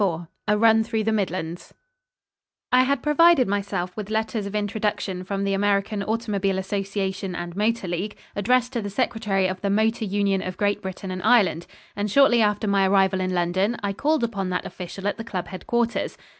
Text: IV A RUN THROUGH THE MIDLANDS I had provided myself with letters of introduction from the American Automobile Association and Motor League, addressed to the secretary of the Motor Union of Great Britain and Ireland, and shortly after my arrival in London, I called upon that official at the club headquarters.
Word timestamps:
IV 0.01 0.21
A 0.47 0.57
RUN 0.57 0.83
THROUGH 0.83 1.03
THE 1.03 1.11
MIDLANDS 1.11 1.73
I 2.71 2.81
had 2.85 3.03
provided 3.03 3.47
myself 3.47 3.95
with 3.95 4.09
letters 4.09 4.47
of 4.47 4.55
introduction 4.55 5.23
from 5.23 5.43
the 5.43 5.53
American 5.53 6.01
Automobile 6.01 6.57
Association 6.57 7.35
and 7.35 7.55
Motor 7.55 7.87
League, 7.89 8.17
addressed 8.35 8.73
to 8.73 8.81
the 8.81 8.89
secretary 8.89 9.45
of 9.45 9.61
the 9.61 9.69
Motor 9.69 10.05
Union 10.05 10.41
of 10.41 10.57
Great 10.57 10.81
Britain 10.81 11.11
and 11.11 11.21
Ireland, 11.21 11.67
and 11.95 12.09
shortly 12.09 12.41
after 12.41 12.65
my 12.67 12.87
arrival 12.87 13.21
in 13.21 13.35
London, 13.35 13.77
I 13.83 13.93
called 13.93 14.23
upon 14.23 14.49
that 14.49 14.65
official 14.65 15.07
at 15.07 15.17
the 15.17 15.23
club 15.23 15.49
headquarters. 15.49 16.17